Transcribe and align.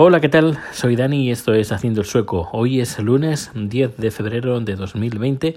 Hola, 0.00 0.20
¿qué 0.20 0.28
tal? 0.28 0.56
Soy 0.70 0.94
Dani 0.94 1.24
y 1.24 1.32
esto 1.32 1.54
es 1.54 1.72
Haciendo 1.72 2.02
el 2.02 2.06
Sueco. 2.06 2.48
Hoy 2.52 2.80
es 2.80 3.00
lunes 3.00 3.50
10 3.52 3.96
de 3.96 4.12
febrero 4.12 4.60
de 4.60 4.76
2020 4.76 5.56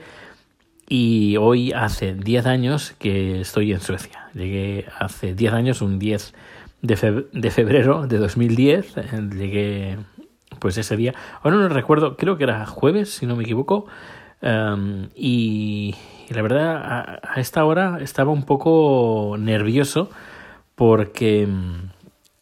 y 0.90 1.38
hoy 1.38 1.74
hace 1.74 2.16
10 2.16 2.48
años 2.48 2.96
que 2.98 3.42
estoy 3.42 3.72
en 3.72 3.82
Suecia. 3.82 4.30
Llegué 4.34 4.88
hace 4.98 5.36
10 5.36 5.54
años, 5.54 5.84
un 5.84 6.00
10 6.00 6.34
de, 6.82 7.52
febrero 7.52 8.08
de 8.08 8.18
2010. 8.18 8.96
Llegué 9.38 10.00
pues 10.58 10.76
ese 10.80 10.98
día. 10.98 11.14
Ahora 11.44 11.58
no 11.58 11.70
recuerdo, 11.70 12.18
creo 12.18 12.40
que 12.40 12.46
era 12.46 12.66
jueves, 12.66 13.14
si 13.14 13.28
no 13.28 13.36
me 13.36 13.44
equivoco. 13.44 13.86
Um, 14.42 15.10
y, 15.14 15.94
la 16.30 16.42
verdad, 16.42 16.78
a, 16.78 17.20
a, 17.32 17.40
esta 17.40 17.64
hora 17.64 18.00
estaba 18.02 18.32
un 18.32 18.46
poco 18.46 19.36
nervioso 19.38 20.10
porque 20.74 21.48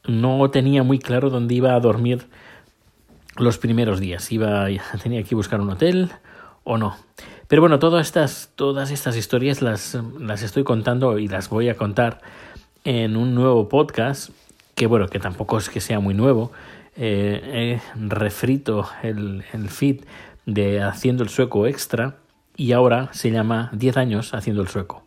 no 0.10 0.50
tenía 0.50 0.84
muy 0.84 1.00
claro 1.00 1.30
dónde 1.30 1.55
iba 1.55 1.75
a 1.75 1.80
dormir 1.80 2.28
los 3.38 3.57
primeros 3.57 4.00
días. 4.00 4.32
Iba, 4.32 4.68
tenía 5.04 5.24
que 5.24 5.36
buscar 5.36 5.61
un 5.61 5.70
hotel 5.70 6.11
o 6.64 6.78
no. 6.78 6.97
Pero 7.47 7.61
bueno, 7.61 7.79
todas 7.79 8.06
estas, 8.06 8.52
todas 8.56 8.92
estas 8.92 9.16
historias 9.16 9.61
las, 9.61 9.97
las 10.19 10.43
estoy 10.43 10.64
contando 10.64 11.18
y 11.18 11.28
las 11.28 11.50
voy 11.50 11.69
a 11.69 11.75
contar 11.75 12.21
en 12.83 13.18
un 13.18 13.33
nuevo 13.33 13.69
podcast, 13.69 14.30
que 14.75 14.86
bueno, 14.86 15.07
que 15.07 15.19
tampoco 15.19 15.57
es 15.57 15.69
que 15.69 15.82
sea 15.82 16.00
muy 16.00 16.14
nuevo. 16.14 16.52
Eh, 16.96 17.80
he 17.86 18.00
refrito 18.07 18.88
el, 19.02 19.44
el 19.54 19.69
feed 19.69 20.02
de 20.46 20.82
Haciendo 20.82 21.24
el 21.24 21.30
Sueco 21.30 21.66
Extra 21.66 22.18
y 22.55 22.74
ahora 22.74 23.10
se 23.14 23.32
llama 23.32 23.69
10 23.74 23.97
años 23.97 24.33
Haciendo 24.33 24.61
el 24.61 24.68
Sueco. 24.68 25.04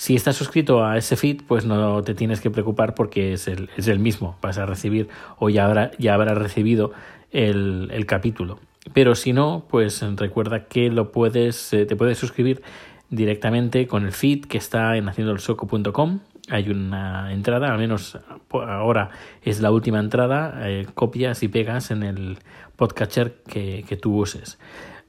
Si 0.00 0.14
estás 0.14 0.34
suscrito 0.34 0.82
a 0.82 0.96
ese 0.96 1.14
feed, 1.14 1.42
pues 1.46 1.66
no 1.66 2.02
te 2.02 2.14
tienes 2.14 2.40
que 2.40 2.50
preocupar 2.50 2.94
porque 2.94 3.34
es 3.34 3.46
el, 3.46 3.68
es 3.76 3.86
el 3.86 3.98
mismo. 3.98 4.38
Vas 4.40 4.56
a 4.56 4.64
recibir 4.64 5.10
o 5.38 5.50
ya, 5.50 5.66
habrá, 5.66 5.90
ya 5.98 6.14
habrás 6.14 6.38
recibido 6.38 6.92
el, 7.32 7.90
el, 7.92 8.06
capítulo. 8.06 8.60
Pero 8.94 9.14
si 9.14 9.34
no, 9.34 9.66
pues 9.68 10.02
recuerda 10.16 10.64
que 10.68 10.88
lo 10.88 11.12
puedes, 11.12 11.74
eh, 11.74 11.84
te 11.84 11.96
puedes 11.96 12.16
suscribir 12.16 12.62
directamente 13.10 13.86
con 13.86 14.06
el 14.06 14.12
feed 14.12 14.46
que 14.46 14.56
está 14.56 14.96
en 14.96 15.06
haciendoelsoco.com. 15.06 16.20
Hay 16.48 16.70
una 16.70 17.30
entrada, 17.30 17.70
al 17.70 17.78
menos 17.78 18.18
ahora 18.50 19.10
es 19.42 19.60
la 19.60 19.70
última 19.70 20.00
entrada, 20.00 20.62
eh, 20.62 20.86
copias 20.94 21.42
y 21.42 21.48
pegas 21.48 21.90
en 21.90 22.04
el 22.04 22.38
podcatcher 22.76 23.42
que, 23.46 23.84
que 23.86 23.98
tú 23.98 24.16
uses. 24.16 24.58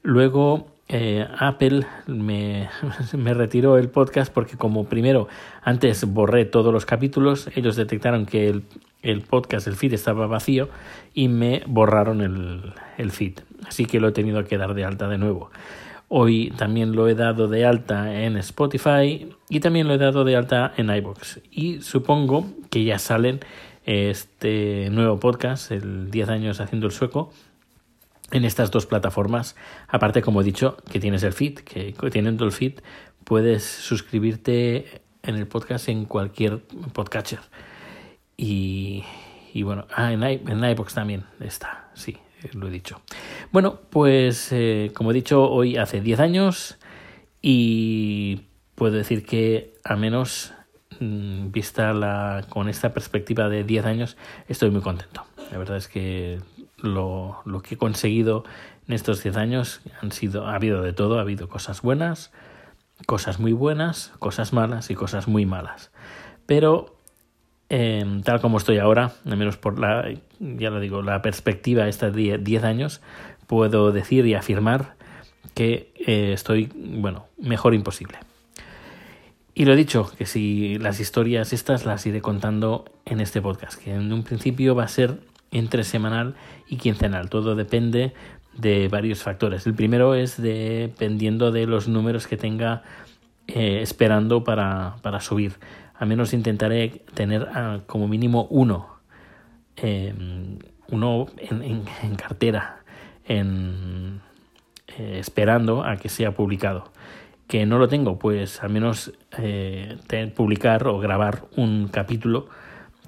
Luego 0.04 0.71
eh, 0.92 1.26
Apple 1.38 1.86
me, 2.08 2.70
me, 3.18 3.34
retiró 3.34 3.78
el 3.78 3.90
podcast 3.90 4.32
porque 4.32 4.58
como 4.58 4.86
primero 4.86 5.28
antes 5.62 6.04
borré 6.06 6.44
todos 6.46 6.74
los 6.74 6.86
capítulos, 6.86 7.50
ellos 7.56 7.78
detectaron 7.78 8.26
que 8.26 8.50
el, 8.50 8.64
el 9.02 9.22
podcast, 9.22 9.68
el 9.68 9.76
feed 9.76 9.94
estaba 9.94 10.28
vacío 10.28 10.68
y 11.14 11.30
me 11.30 11.64
borraron 11.66 12.22
el, 12.22 12.74
el, 12.98 13.12
feed. 13.12 13.40
Así 13.66 13.86
que 13.86 14.00
lo 14.02 14.10
he 14.10 14.12
tenido 14.12 14.44
que 14.44 14.58
dar 14.58 14.74
de 14.74 14.84
alta 14.84 15.08
de 15.08 15.18
nuevo. 15.18 15.50
Hoy 16.10 16.52
también 16.58 16.94
lo 16.94 17.08
he 17.08 17.16
dado 17.16 17.48
de 17.48 17.66
alta 17.66 18.22
en 18.24 18.36
Spotify 18.36 19.30
y 19.48 19.60
también 19.62 19.88
lo 19.88 19.94
he 19.94 19.98
dado 19.98 20.26
de 20.26 20.36
alta 20.36 20.74
en 20.76 20.90
iBox. 20.90 21.40
Y 21.52 21.80
supongo 21.82 22.46
que 22.70 22.84
ya 22.84 23.00
salen 23.00 23.40
este 23.86 24.90
nuevo 24.92 25.20
podcast, 25.20 25.72
el 25.72 26.12
10 26.12 26.30
años 26.30 26.60
haciendo 26.60 26.88
el 26.88 26.92
sueco, 26.92 27.32
en 28.32 28.46
estas 28.46 28.72
dos 28.72 28.86
plataformas. 28.86 29.56
Aparte, 29.88 30.22
como 30.22 30.42
he 30.42 30.44
dicho, 30.44 30.78
que 30.92 31.00
tienes 31.00 31.24
el 31.24 31.34
feed, 31.34 31.60
que 31.60 31.94
teniendo 32.12 32.46
el 32.46 32.52
feed 32.52 32.80
puedes 33.24 33.64
suscribirte 33.64 35.02
en 35.24 35.36
el 35.36 35.48
podcast 35.48 35.90
en 35.90 36.06
cualquier 36.06 36.60
podcatcher. 36.94 37.40
Y, 38.38 39.04
bueno, 39.64 39.86
ah, 39.94 40.12
en, 40.12 40.24
en 40.24 40.64
iBox 40.64 40.96
también 40.96 41.26
está, 41.40 41.92
sí, 41.94 42.18
lo 42.54 42.68
he 42.68 42.72
dicho. 42.72 43.02
Bueno, 43.52 43.80
pues 43.90 44.52
eh, 44.52 44.92
como 44.96 45.12
he 45.12 45.14
dicho, 45.14 45.50
hoy 45.50 45.78
hace 45.78 46.02
10 46.02 46.20
años 46.20 46.80
y 47.42 48.42
puedo 48.76 48.96
decir 48.96 49.26
que 49.26 49.76
al 49.84 49.98
menos 49.98 50.54
mm, 51.00 51.52
vista 51.52 51.94
la, 51.94 52.46
con 52.50 52.68
esta 52.68 52.94
perspectiva 52.94 53.48
de 53.48 53.64
10 53.64 53.86
años 53.86 54.18
estoy 54.48 54.72
muy 54.72 54.82
contento. 54.82 55.24
La 55.52 55.58
verdad 55.60 55.78
es 55.78 55.88
que 55.88 56.40
lo, 56.84 57.42
lo 57.46 57.62
que 57.62 57.76
he 57.76 57.78
conseguido 57.78 58.44
en 58.88 58.94
estos 58.94 59.24
10 59.24 59.38
años 59.38 59.82
han 60.02 60.12
sido, 60.12 60.48
ha 60.48 60.56
habido 60.56 60.82
de 60.82 60.94
todo, 60.94 61.18
ha 61.18 61.22
habido 61.22 61.48
cosas 61.48 61.82
buenas, 61.82 62.32
cosas 63.06 63.40
muy 63.40 63.54
buenas, 63.54 64.14
cosas 64.20 64.54
malas 64.54 64.90
y 64.90 64.96
cosas 64.96 65.28
muy 65.28 65.46
malas. 65.46 65.92
Pero 66.46 66.98
eh, 67.70 68.04
tal 68.26 68.42
como 68.42 68.58
estoy 68.58 68.80
ahora, 68.80 69.14
al 69.26 69.38
menos 69.38 69.58
por 69.58 69.80
la, 69.80 70.10
ya 70.40 70.70
lo 70.70 70.80
digo, 70.80 71.02
la 71.02 71.22
perspectiva 71.22 71.88
esta 71.88 72.12
de 72.12 72.38
10 72.38 72.64
años, 72.64 73.02
puedo 73.48 73.92
decir 73.92 74.26
y 74.26 74.34
afirmar 74.34 74.96
que 75.54 75.94
eh, 75.96 76.34
estoy, 76.34 76.70
bueno, 76.76 77.28
mejor 77.38 77.74
imposible. 77.74 78.18
Y 79.54 79.66
lo 79.66 79.74
he 79.74 79.76
dicho, 79.76 80.12
que 80.18 80.26
si 80.26 80.78
las 80.80 81.00
historias 81.00 81.54
estas 81.54 81.86
las 81.86 82.06
iré 82.06 82.22
contando 82.22 82.86
en 83.06 83.20
este 83.20 83.42
podcast, 83.42 83.82
que 83.82 83.94
en 83.94 84.12
un 84.12 84.24
principio 84.24 84.76
va 84.76 84.84
a 84.84 84.88
ser 84.88 85.20
entre 85.52 85.84
semanal 85.84 86.36
y 86.68 86.78
quincenal. 86.78 87.30
Todo 87.30 87.56
depende 87.56 88.14
de 88.56 88.88
varios 88.88 89.22
factores. 89.22 89.66
El 89.68 89.74
primero 89.74 90.16
es 90.16 90.42
dependiendo 90.42 91.52
de 91.52 91.68
los 91.68 91.88
números 91.88 92.28
que 92.28 92.38
tenga 92.38 92.84
eh, 93.48 93.80
esperando 93.82 94.44
para, 94.44 94.96
para, 95.02 95.20
subir. 95.20 95.54
Al 95.96 96.08
menos 96.08 96.34
intentaré 96.34 97.04
tener 97.14 97.48
ah, 97.54 97.80
como 97.86 98.08
mínimo 98.08 98.48
uno, 98.50 98.88
em, 99.76 100.58
uno 100.90 101.28
en, 101.38 101.84
en, 102.02 102.16
cartera, 102.16 102.84
en, 103.26 104.22
eh, 104.88 105.18
esperando 105.20 105.84
a 105.84 105.98
que 105.98 106.10
sea 106.10 106.34
publicado. 106.34 106.92
Que 107.48 107.66
no 107.66 107.78
lo 107.78 107.90
tengo, 107.90 108.18
pues 108.18 108.64
al 108.64 108.70
menos 108.70 109.12
eh, 109.38 109.98
publicar 110.34 110.88
o 110.88 111.00
grabar 111.00 111.44
un 111.58 111.90
capítulo 111.90 112.48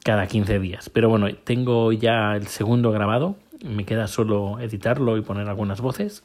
cada 0.04 0.28
15 0.28 0.60
días. 0.60 0.90
Pero 0.90 1.10
bueno, 1.10 1.28
tengo 1.44 1.92
ya 1.92 2.36
el 2.36 2.48
segundo 2.48 2.92
grabado, 2.92 3.36
me 3.64 3.86
queda 3.86 4.08
solo 4.08 4.60
editarlo 4.60 5.18
y 5.18 5.22
poner 5.22 5.48
algunas 5.48 5.82
voces 5.82 6.24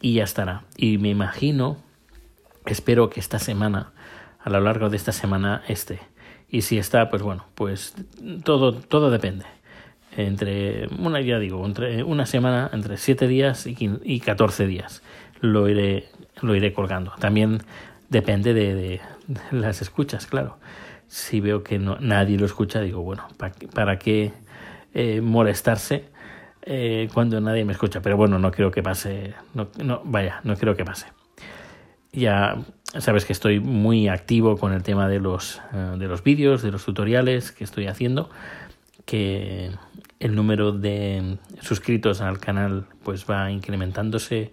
y 0.00 0.14
ya 0.14 0.24
estará. 0.24 0.64
Y 0.76 0.98
me 0.98 1.08
imagino, 1.08 1.78
espero 2.66 3.10
que 3.10 3.20
esta 3.20 3.38
semana, 3.38 3.92
a 4.40 4.50
lo 4.50 4.60
largo 4.60 4.90
de 4.90 4.96
esta 4.96 5.12
semana, 5.12 5.62
esté. 5.68 6.00
Y 6.48 6.62
si 6.62 6.78
está, 6.78 7.10
pues 7.10 7.22
bueno, 7.22 7.46
pues 7.54 7.94
todo, 8.44 8.74
todo 8.74 9.10
depende. 9.10 9.46
Entre, 10.16 10.88
una, 10.98 11.20
ya 11.20 11.38
digo, 11.38 11.64
entre 11.64 12.02
una 12.02 12.26
semana, 12.26 12.68
entre 12.72 12.96
7 12.96 13.28
días 13.28 13.66
y 13.66 14.20
14 14.20 14.66
días 14.66 15.02
lo 15.40 15.68
iré, 15.68 16.08
lo 16.42 16.54
iré 16.54 16.72
colgando. 16.72 17.12
También 17.18 17.62
depende 18.08 18.54
de, 18.54 18.74
de 18.74 19.00
las 19.50 19.82
escuchas, 19.82 20.26
claro 20.26 20.58
si 21.10 21.40
veo 21.40 21.64
que 21.64 21.80
no, 21.80 21.98
nadie 21.98 22.38
lo 22.38 22.46
escucha, 22.46 22.80
digo, 22.80 23.02
bueno, 23.02 23.26
¿para, 23.36 23.52
para 23.74 23.98
qué 23.98 24.32
eh, 24.94 25.20
molestarse 25.20 26.04
eh, 26.62 27.08
cuando 27.12 27.40
nadie 27.40 27.64
me 27.64 27.72
escucha? 27.72 28.00
Pero 28.00 28.16
bueno, 28.16 28.38
no 28.38 28.52
creo 28.52 28.70
que 28.70 28.80
pase, 28.80 29.34
no, 29.52 29.68
no, 29.82 30.02
vaya, 30.04 30.40
no 30.44 30.54
creo 30.54 30.76
que 30.76 30.84
pase. 30.84 31.08
Ya 32.12 32.58
sabes 32.96 33.24
que 33.24 33.32
estoy 33.32 33.58
muy 33.58 34.06
activo 34.06 34.56
con 34.56 34.72
el 34.72 34.84
tema 34.84 35.08
de 35.08 35.18
los, 35.18 35.60
eh, 35.74 35.96
de 35.98 36.06
los 36.06 36.22
vídeos, 36.22 36.62
de 36.62 36.70
los 36.70 36.84
tutoriales 36.84 37.50
que 37.50 37.64
estoy 37.64 37.88
haciendo, 37.88 38.30
que 39.04 39.72
el 40.20 40.36
número 40.36 40.70
de 40.70 41.38
suscritos 41.60 42.20
al 42.20 42.38
canal 42.38 42.86
pues 43.02 43.26
va 43.28 43.50
incrementándose 43.50 44.52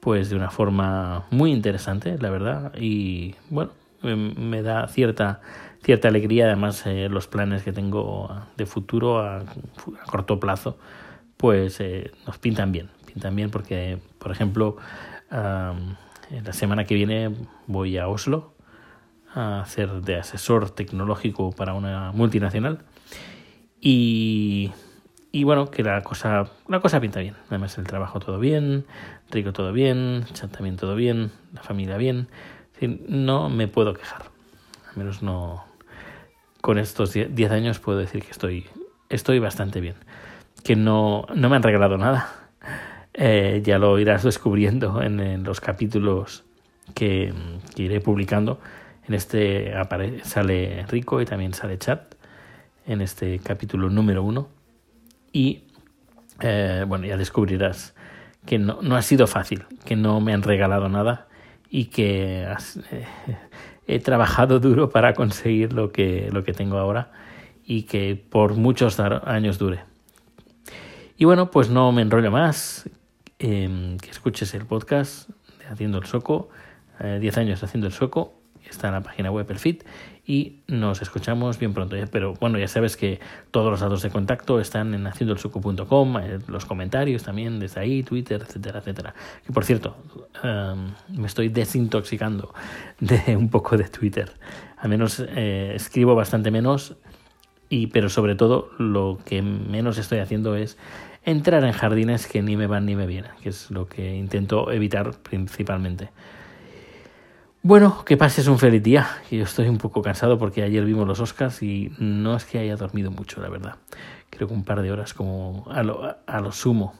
pues 0.00 0.28
de 0.28 0.36
una 0.36 0.50
forma 0.50 1.24
muy 1.30 1.52
interesante, 1.52 2.18
la 2.20 2.28
verdad, 2.28 2.74
y 2.78 3.34
bueno, 3.48 3.72
me 4.14 4.62
da 4.62 4.86
cierta 4.88 5.40
cierta 5.86 6.08
alegría. 6.08 6.46
Además, 6.46 6.84
eh, 6.86 7.08
los 7.08 7.28
planes 7.28 7.62
que 7.62 7.72
tengo 7.72 8.28
de 8.56 8.66
futuro 8.66 9.20
a, 9.20 9.44
corto 10.06 10.40
plazo, 10.40 10.78
pues 11.36 11.80
eh, 11.80 12.10
nos 12.26 12.38
pintan 12.38 12.72
bien. 12.72 12.90
Pintan 13.06 13.36
bien 13.36 13.50
porque, 13.50 13.98
por 14.18 14.32
ejemplo, 14.32 14.76
la 15.30 16.52
semana 16.52 16.84
que 16.84 16.94
viene 16.94 17.34
voy 17.66 17.98
a 17.98 18.08
Oslo 18.08 18.54
a 19.32 19.60
hacer 19.60 20.02
de 20.02 20.16
asesor 20.16 20.70
tecnológico 20.70 21.52
para 21.52 21.74
una 21.74 22.10
multinacional. 22.12 22.80
Y, 23.80 24.72
y 25.30 25.44
bueno, 25.44 25.70
que 25.70 25.84
la 25.84 26.02
cosa, 26.02 26.50
la 26.68 26.80
cosa 26.80 27.00
pinta 27.00 27.20
bien. 27.20 27.34
Además, 27.48 27.78
el 27.78 27.84
trabajo 27.84 28.18
todo 28.18 28.40
bien, 28.40 28.86
Rico 29.30 29.52
todo 29.52 29.72
bien, 29.72 30.24
Chat 30.32 30.50
también 30.50 30.76
todo 30.76 30.96
bien, 30.96 31.30
la 31.54 31.62
familia 31.62 31.96
bien. 31.96 32.28
No 32.80 33.48
me 33.48 33.68
puedo 33.68 33.94
quejar. 33.94 34.22
Al 34.90 34.96
menos 34.96 35.22
no, 35.22 35.64
con 36.60 36.78
estos 36.78 37.12
10 37.12 37.50
años 37.50 37.78
puedo 37.78 37.98
decir 37.98 38.22
que 38.24 38.30
estoy, 38.30 38.66
estoy 39.08 39.38
bastante 39.38 39.80
bien. 39.80 39.94
Que 40.62 40.76
no, 40.76 41.26
no 41.34 41.48
me 41.48 41.56
han 41.56 41.62
regalado 41.62 41.96
nada. 41.96 42.50
Eh, 43.14 43.62
ya 43.64 43.78
lo 43.78 43.98
irás 43.98 44.24
descubriendo 44.24 45.00
en, 45.00 45.42
los 45.42 45.60
capítulos 45.60 46.44
que, 46.94 47.32
iré 47.76 48.00
publicando. 48.00 48.60
En 49.08 49.14
este 49.14 49.72
sale 50.24 50.84
Rico 50.88 51.20
y 51.20 51.24
también 51.24 51.54
sale 51.54 51.78
Chat 51.78 52.14
en 52.86 53.00
este 53.00 53.38
capítulo 53.38 53.88
número 53.88 54.22
uno. 54.22 54.48
Y 55.32 55.64
eh, 56.40 56.84
bueno, 56.86 57.06
ya 57.06 57.16
descubrirás 57.16 57.94
que 58.44 58.58
no, 58.58 58.80
no, 58.82 58.96
ha 58.96 59.02
sido 59.02 59.26
fácil, 59.26 59.64
que 59.84 59.96
no 59.96 60.20
me 60.20 60.34
han 60.34 60.42
regalado 60.42 60.88
nada 60.88 61.28
y 61.70 61.86
que 61.86 62.42
eh, 62.42 63.06
he 63.86 63.98
trabajado 64.00 64.60
duro 64.60 64.90
para 64.90 65.14
conseguir 65.14 65.72
lo 65.72 65.92
que, 65.92 66.28
lo 66.32 66.44
que 66.44 66.52
tengo 66.52 66.78
ahora 66.78 67.10
y 67.64 67.82
que 67.82 68.16
por 68.16 68.54
muchos 68.54 69.00
años 69.00 69.58
dure. 69.58 69.80
Y 71.18 71.24
bueno, 71.24 71.50
pues 71.50 71.70
no 71.70 71.92
me 71.92 72.02
enrollo 72.02 72.30
más, 72.30 72.88
em, 73.38 73.96
que 73.98 74.10
escuches 74.10 74.54
el 74.54 74.66
podcast 74.66 75.30
de 75.58 75.66
Haciendo 75.66 75.98
el 75.98 76.06
Soco, 76.06 76.48
10 76.98 77.38
años 77.38 77.62
haciendo 77.62 77.86
el 77.88 77.92
Soco, 77.92 78.40
está 78.76 78.88
en 78.88 78.94
la 78.94 79.02
página 79.02 79.30
web 79.30 79.46
el 79.50 79.58
y 80.26 80.60
nos 80.66 81.02
escuchamos 81.02 81.58
bien 81.58 81.72
pronto. 81.72 81.96
Pero 82.10 82.34
bueno, 82.34 82.58
ya 82.58 82.68
sabes 82.68 82.96
que 82.96 83.20
todos 83.50 83.70
los 83.70 83.80
datos 83.80 84.02
de 84.02 84.10
contacto 84.10 84.60
están 84.60 84.92
en 84.92 85.06
haciendoelsuco.com, 85.06 86.18
eh, 86.18 86.38
los 86.48 86.66
comentarios 86.66 87.22
también 87.22 87.60
desde 87.60 87.80
ahí, 87.80 88.02
Twitter, 88.02 88.42
etcétera, 88.42 88.80
etcétera. 88.80 89.14
Y 89.48 89.52
por 89.52 89.64
cierto, 89.64 89.96
em, 90.42 90.92
me 91.16 91.26
estoy 91.26 91.48
desintoxicando 91.48 92.52
de 93.00 93.36
un 93.36 93.48
poco 93.48 93.76
de 93.76 93.84
Twitter. 93.84 94.32
Al 94.78 94.90
menos 94.90 95.20
eh, 95.20 95.72
escribo 95.74 96.14
bastante 96.14 96.50
menos, 96.50 96.96
y, 97.68 97.88
pero 97.88 98.08
sobre 98.08 98.34
todo 98.34 98.70
lo 98.78 99.18
que 99.24 99.42
menos 99.42 99.98
estoy 99.98 100.18
haciendo 100.18 100.56
es 100.56 100.76
entrar 101.24 101.64
en 101.64 101.72
jardines 101.72 102.26
que 102.26 102.42
ni 102.42 102.56
me 102.56 102.66
van 102.66 102.86
ni 102.86 102.94
me 102.96 103.06
vienen, 103.06 103.32
que 103.42 103.48
es 103.48 103.70
lo 103.70 103.86
que 103.88 104.16
intento 104.16 104.70
evitar 104.70 105.12
principalmente. 105.22 106.10
Bueno, 107.68 108.04
que 108.04 108.16
pases 108.16 108.46
un 108.46 108.60
feliz 108.60 108.80
día. 108.80 109.08
Yo 109.28 109.42
estoy 109.42 109.68
un 109.68 109.78
poco 109.78 110.00
cansado 110.00 110.38
porque 110.38 110.62
ayer 110.62 110.84
vimos 110.84 111.04
los 111.04 111.18
Oscars 111.18 111.64
y 111.64 111.90
no 111.98 112.36
es 112.36 112.44
que 112.44 112.60
haya 112.60 112.76
dormido 112.76 113.10
mucho, 113.10 113.40
la 113.40 113.48
verdad. 113.48 113.74
Creo 114.30 114.46
que 114.46 114.54
un 114.54 114.62
par 114.62 114.82
de 114.82 114.92
horas 114.92 115.14
como 115.14 115.64
a 115.68 115.82
lo, 115.82 116.14
a 116.24 116.40
lo 116.40 116.52
sumo. 116.52 116.94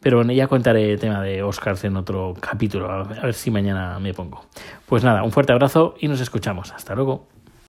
Pero 0.00 0.16
bueno, 0.16 0.32
ya 0.32 0.48
contaré 0.48 0.90
el 0.94 0.98
tema 0.98 1.20
de 1.20 1.42
Oscars 1.42 1.84
en 1.84 1.98
otro 1.98 2.32
capítulo, 2.40 2.90
a 2.90 3.02
ver 3.02 3.34
si 3.34 3.50
mañana 3.50 3.98
me 3.98 4.14
pongo. 4.14 4.46
Pues 4.86 5.04
nada, 5.04 5.22
un 5.22 5.32
fuerte 5.32 5.52
abrazo 5.52 5.94
y 6.00 6.08
nos 6.08 6.22
escuchamos. 6.22 6.72
Hasta 6.72 6.94
luego. 6.94 7.28